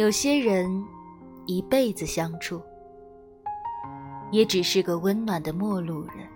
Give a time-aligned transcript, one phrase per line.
[0.00, 0.82] 有些人
[1.44, 2.58] 一辈子相处，
[4.30, 6.26] 也只是个温暖的陌路人，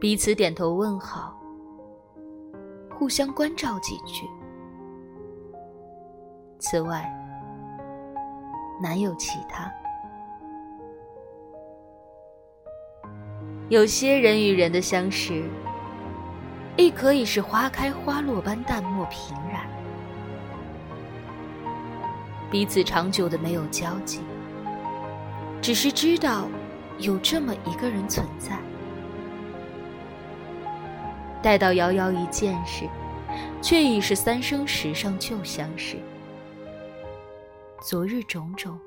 [0.00, 1.38] 彼此点头问好，
[2.98, 4.26] 互相关照几句。
[6.58, 7.06] 此外，
[8.80, 9.70] 难有其他。
[13.68, 15.44] 有些人与人的相识，
[16.78, 19.68] 亦可以是花开花落般淡漠平然，
[22.50, 24.20] 彼此长久的没有交集，
[25.62, 26.48] 只是知道
[26.98, 28.58] 有这么一个人存在。
[31.40, 32.88] 待到遥遥一见时，
[33.62, 35.96] 却已是三生石上旧相识。
[37.80, 38.78] 昨日种种，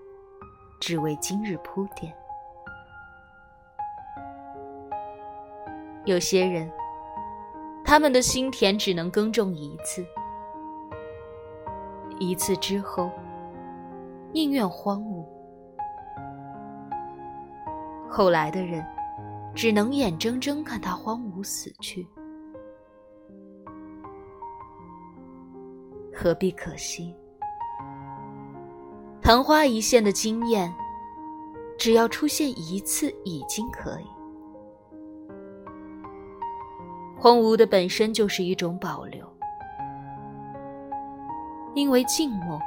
[0.80, 2.14] 只为今日铺垫。
[6.03, 6.70] 有些人，
[7.86, 10.05] 他们的心田只能耕种一次，
[12.20, 13.09] 一次之后，
[14.34, 15.23] 宁愿荒芜。
[18.09, 18.84] 后来的人，
[19.53, 22.08] 只能眼睁睁看他荒芜死去，
[26.11, 27.16] 何必可惜？
[29.22, 30.73] 昙花一现的惊艳，
[31.78, 34.08] 只要出现一次已经可以。
[37.17, 39.26] 荒芜的本身就是一种保留，
[41.73, 42.59] 因为静默，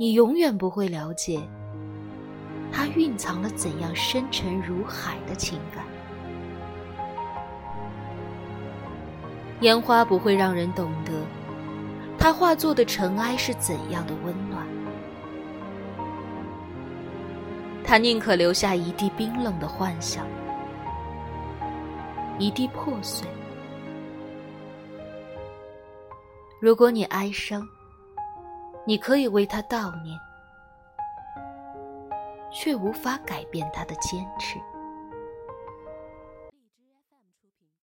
[0.00, 1.38] 你永远不会了解
[2.72, 5.84] 它蕴藏了怎样深沉如海的情感。
[9.60, 11.12] 烟花不会让人懂得，
[12.18, 14.66] 它化作的尘埃是怎样的温暖。
[17.84, 20.26] 它宁可留下一地冰冷的幻想。
[22.38, 23.28] 一地破碎。
[26.58, 27.68] 如果你哀伤，
[28.90, 30.18] 你可以为他悼念，
[32.50, 34.58] 却无法改变他的坚持。